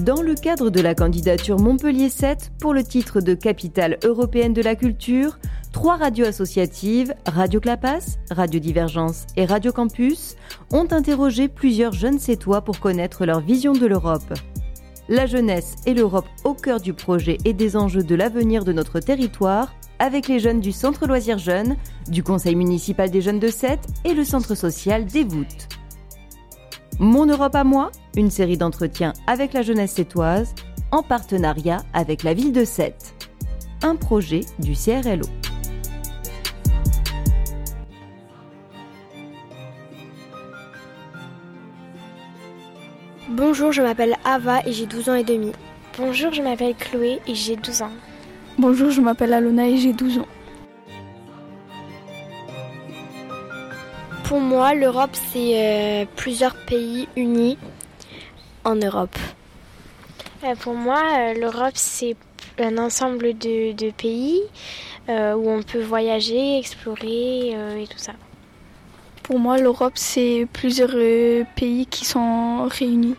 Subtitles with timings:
[0.00, 4.62] Dans le cadre de la candidature Montpellier 7 pour le titre de capitale européenne de
[4.62, 5.38] la culture,
[5.70, 10.36] trois radios associatives, Radio Clapas, Radio Divergence et Radio Campus,
[10.72, 14.32] ont interrogé plusieurs jeunes sétois pour connaître leur vision de l'Europe.
[15.10, 18.98] La jeunesse et l'Europe au cœur du projet et des enjeux de l'avenir de notre
[18.98, 21.76] territoire, avec les jeunes du Centre Loisirs Jeunes,
[22.08, 25.68] du Conseil municipal des jeunes de Sète et le Centre social des Voûtes.
[26.98, 30.54] Mon Europe à moi, une série d'entretiens avec la jeunesse sétoise,
[30.90, 33.14] en partenariat avec la ville de Sète.
[33.82, 35.26] Un projet du CRLO.
[43.30, 45.52] Bonjour, je m'appelle Ava et j'ai 12 ans et demi.
[45.96, 47.92] Bonjour, je m'appelle Chloé et j'ai 12 ans.
[48.58, 50.28] Bonjour, je m'appelle Alona et j'ai 12 ans.
[54.24, 57.56] Pour moi, l'Europe, c'est euh, plusieurs pays unis
[58.64, 59.16] en Europe?
[60.44, 62.16] Euh, pour moi, euh, l'Europe, c'est
[62.58, 64.42] un ensemble de, de pays
[65.08, 68.12] euh, où on peut voyager, explorer euh, et tout ça.
[69.22, 73.14] Pour moi, l'Europe, c'est plusieurs euh, pays qui sont réunis.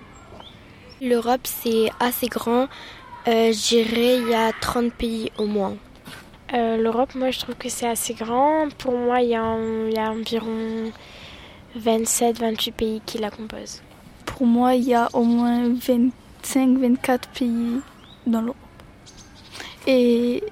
[1.01, 2.67] L'Europe, c'est assez grand.
[3.27, 5.75] Euh, je dirais il y a 30 pays au moins.
[6.53, 8.67] Euh, L'Europe, moi, je trouve que c'est assez grand.
[8.77, 9.57] Pour moi, il y, a
[9.87, 10.91] il y a environ
[11.79, 13.81] 27-28 pays qui la composent.
[14.43, 17.79] Pour moi, il y a au moins 25-24 pays
[18.27, 18.57] dans l'Europe.
[19.87, 20.43] Et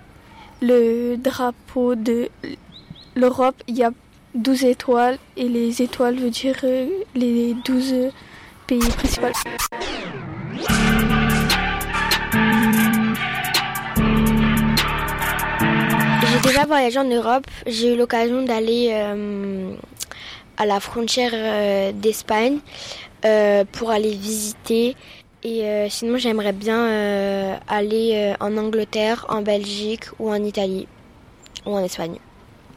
[0.61, 2.29] le drapeau de
[3.17, 3.91] l'Europe, il y a
[4.33, 8.11] 12 étoiles et les étoiles veut dire euh, les 12
[8.65, 9.27] pays principaux.
[16.31, 17.45] J'ai déjà voyagé en Europe.
[17.67, 19.73] J'ai eu l'occasion d'aller euh,
[20.55, 22.59] à la frontière euh, d'Espagne
[23.25, 24.95] euh, pour aller visiter.
[25.43, 30.87] Et euh, sinon, j'aimerais bien euh, aller euh, en Angleterre, en Belgique ou en Italie
[31.65, 32.17] ou en Espagne.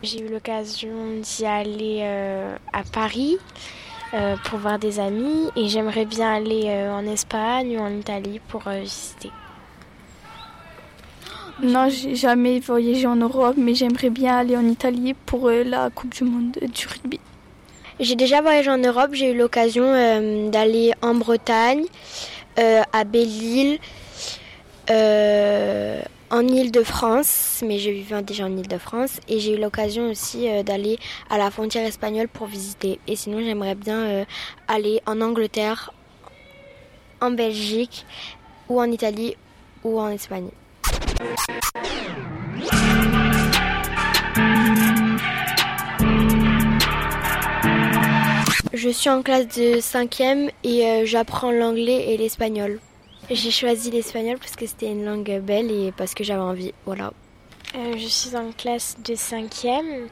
[0.03, 3.39] J'ai eu l'occasion d'y aller euh, à Paris
[4.13, 8.41] euh, pour voir des amis et j'aimerais bien aller euh, en Espagne ou en Italie
[8.49, 9.31] pour euh, visiter.
[11.63, 15.89] Non, j'ai jamais voyagé en Europe, mais j'aimerais bien aller en Italie pour euh, la
[15.91, 17.21] Coupe du Monde du rugby.
[18.01, 19.11] J'ai déjà voyagé en Europe.
[19.13, 21.85] J'ai eu l'occasion euh, d'aller en Bretagne,
[22.59, 23.79] euh, à Belle-Île,
[24.91, 29.21] euh, en Île-de-France, mais je vivais déjà en Île-de-France.
[29.29, 30.99] Et j'ai eu l'occasion aussi d'aller
[31.31, 32.99] à la frontière espagnole pour visiter.
[33.07, 34.27] Et sinon, j'aimerais bien
[34.67, 35.93] aller en Angleterre,
[37.21, 38.05] en Belgique,
[38.69, 39.37] ou en Italie,
[39.85, 40.51] ou en Espagne.
[48.85, 52.81] Je suis en classe de 5e et euh, j'apprends l'anglais et l'espagnol.
[53.31, 56.75] J'ai choisi l'espagnol parce que c'était une langue belle et parce que j'avais envie.
[56.85, 57.15] Voilà.
[57.77, 60.11] Euh, je suis en classe de 5e.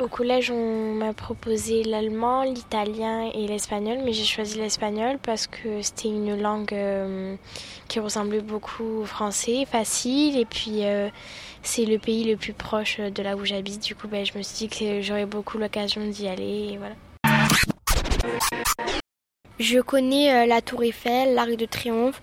[0.00, 5.80] Au collège, on m'a proposé l'allemand, l'italien et l'espagnol, mais j'ai choisi l'espagnol parce que
[5.80, 7.36] c'était une langue euh,
[7.86, 10.80] qui ressemblait beaucoup au français, facile, et puis
[11.62, 13.80] c'est le pays le plus proche de là où j'habite.
[13.80, 16.96] Du coup, ben, je me suis dit que j'aurais beaucoup l'occasion d'y aller, voilà.
[19.58, 22.20] Je connais euh, la Tour Eiffel, l'Arc de Triomphe,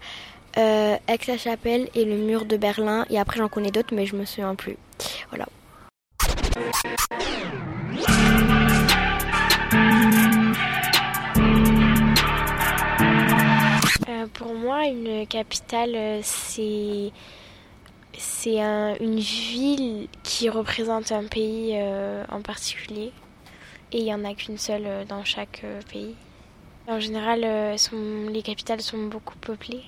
[0.57, 3.06] euh, Aix-la-Chapelle et le mur de Berlin.
[3.09, 4.78] Et après, j'en connais d'autres, mais je me souviens plus.
[5.29, 5.45] Voilà.
[14.09, 17.12] Euh, pour moi, une capitale, c'est
[18.18, 21.78] c'est un- une ville qui représente un pays
[22.29, 23.12] en particulier.
[23.92, 26.15] Et il n'y en a qu'une seule dans chaque pays.
[26.87, 29.83] En général, euh, sont- les capitales sont beaucoup peuplées.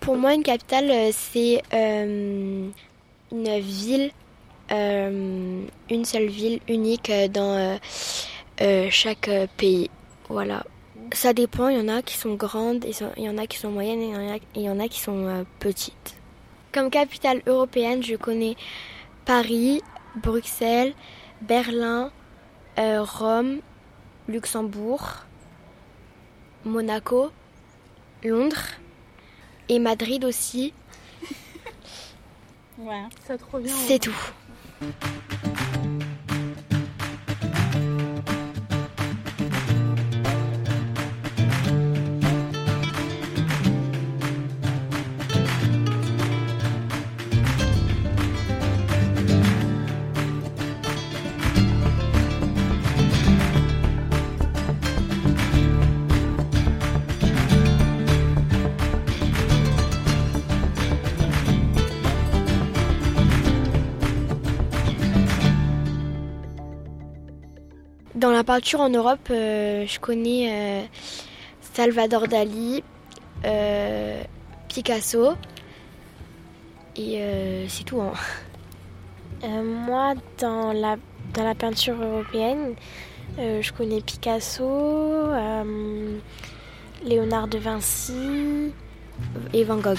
[0.00, 2.68] Pour moi, une capitale, euh, c'est euh,
[3.32, 4.10] une ville,
[4.70, 7.78] une seule ville unique dans
[8.90, 9.90] chaque pays.
[10.28, 10.64] Voilà.
[11.12, 12.84] Ça dépend, il y en a qui sont grandes,
[13.16, 16.16] il y en a qui sont moyennes, et il y en a, qui sont petites.
[16.70, 18.56] Comme capitale européenne, je connais
[19.24, 19.80] Paris,
[20.16, 20.92] Bruxelles,
[21.40, 22.10] Berlin,
[22.76, 23.60] Rome,
[24.28, 25.24] Luxembourg,
[26.64, 27.30] Monaco,
[28.22, 28.62] Londres
[29.68, 30.72] et Madrid aussi.
[32.78, 33.74] Ouais, ça trop bien.
[33.88, 34.14] C'est tout.
[68.48, 70.88] Peinture en Europe, je connais
[71.74, 72.82] Salvador Dali,
[74.68, 75.34] Picasso,
[76.96, 78.00] et c'est tout.
[78.00, 79.62] Hein.
[79.62, 80.96] moi, dans la,
[81.34, 82.74] dans la peinture européenne,
[83.36, 85.28] je connais Picasso,
[87.04, 88.72] Léonard de Vinci
[89.52, 89.98] et Van Gogh.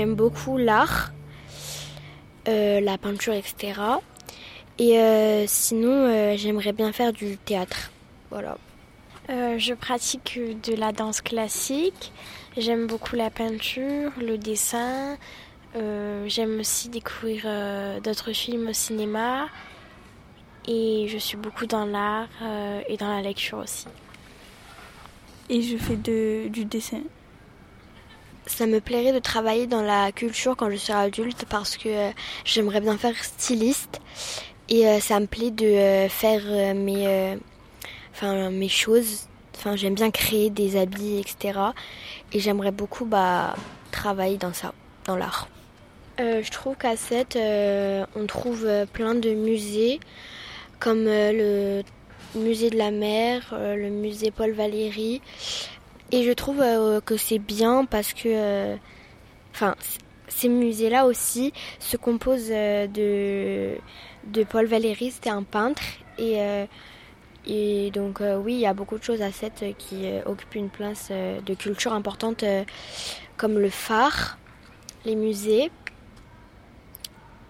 [0.00, 1.12] J'aime beaucoup l'art,
[2.48, 3.78] euh, la peinture, etc.
[4.78, 7.90] Et euh, sinon, euh, j'aimerais bien faire du théâtre.
[8.30, 8.56] Voilà.
[9.28, 12.12] je pratique de la danse classique.
[12.56, 15.18] J'aime beaucoup la peinture, le dessin.
[15.74, 17.42] J'aime aussi découvrir
[18.02, 19.48] d'autres films au cinéma.
[20.66, 22.30] Et je suis beaucoup dans l'art
[22.88, 23.86] et dans la lecture aussi.
[25.50, 27.02] Et je fais de, du dessin.
[28.50, 32.10] Ça me plairait de travailler dans la culture quand je serai adulte parce que euh,
[32.44, 34.00] j'aimerais bien faire styliste
[34.68, 37.38] et euh, ça me plaît de euh, faire mes,
[38.22, 39.28] mes choses.
[39.56, 41.58] Enfin, j'aime bien créer des habits, etc.
[42.32, 43.54] Et j'aimerais beaucoup bah,
[43.92, 44.74] travailler dans ça,
[45.06, 45.48] dans l'art.
[46.18, 47.38] je trouve qu'à 7,
[48.16, 50.00] on trouve plein de musées
[50.80, 51.82] comme le
[52.34, 55.22] musée de la mer, le musée Paul Valéry,
[56.12, 58.76] et je trouve euh, que c'est bien parce que, euh,
[59.52, 59.76] enfin,
[60.28, 63.76] ces musées-là aussi se composent euh, de,
[64.24, 65.82] de Paul Valéry, c'était un peintre.
[66.18, 66.38] Et,
[67.46, 71.10] et donc, oui, il y a beaucoup de choses à cette qui occupent une place
[71.10, 72.44] de culture importante,
[73.38, 74.36] comme le phare,
[75.06, 75.70] les musées,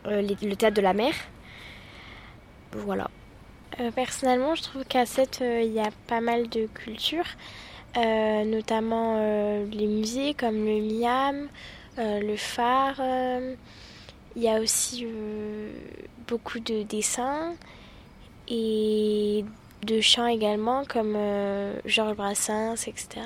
[0.04, 1.12] le théâtre de la mer.
[2.70, 3.10] Voilà.
[3.96, 7.26] personnellement, je trouve qu'à cette, il y a pas mal de culture.
[7.96, 11.48] Euh, notamment euh, les musées comme le Miam,
[11.98, 13.00] euh, le phare.
[14.36, 15.04] Il y a aussi
[16.28, 17.54] beaucoup de dessins
[18.48, 19.44] et
[19.84, 21.16] de chants également comme
[21.84, 23.22] Georges Brassens, etc.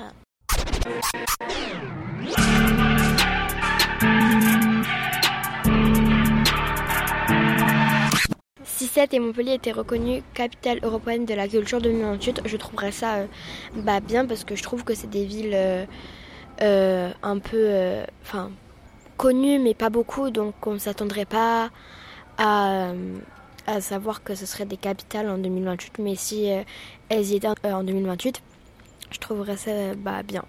[8.95, 13.25] 7 et Montpellier étaient reconnus capitale européenne de la culture 2028, je trouverais ça euh,
[13.75, 15.85] bah, bien parce que je trouve que c'est des villes euh,
[16.61, 18.05] euh, un peu
[19.17, 21.71] connues mais pas beaucoup, donc on ne s'attendrait pas
[22.37, 22.93] à,
[23.67, 26.47] à, savoir que ce serait des capitales en 2028, mais si
[27.09, 28.41] elles y étaient en 2028,
[29.11, 30.45] je trouverais ça bah, bien.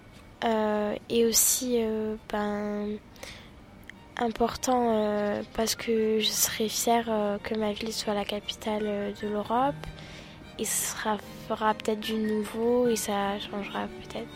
[1.11, 1.81] et aussi,
[2.31, 2.97] ben
[4.19, 9.13] important euh, parce que je serais fière euh, que ma ville soit la capitale euh,
[9.23, 9.75] de l'Europe
[10.59, 11.19] et sera,
[11.49, 14.27] fera peut-être du nouveau et ça changera peut-être.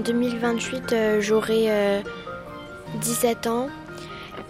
[0.00, 2.02] 2028, euh, j'aurai
[3.00, 3.68] 17 euh, ans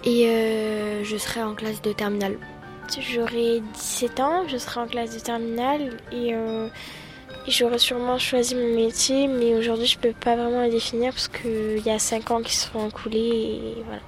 [0.04, 2.38] et euh, je serai en classe de terminale.
[2.98, 6.34] J'aurai 17 ans, je serai en classe de terminale et,
[7.46, 11.80] j'aurai sûrement choisi mon métier, mais aujourd'hui je peux pas vraiment le définir parce qu'il
[11.84, 14.02] y a 5 ans qui seront écoulés et voilà.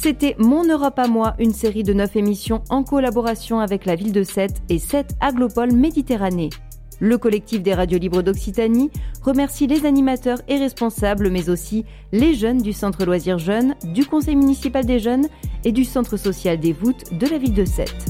[0.00, 4.12] C'était Mon Europe à moi, une série de neuf émissions en collaboration avec la ville
[4.12, 6.50] de Sète et Sète Aglopole Méditerranée.
[7.00, 8.92] Le collectif des radios libres d'Occitanie
[9.24, 14.36] remercie les animateurs et responsables, mais aussi les jeunes du Centre Loisirs Jeunes, du Conseil
[14.36, 15.26] municipal des jeunes
[15.64, 18.06] et du Centre social des voûtes de la ville de Sète.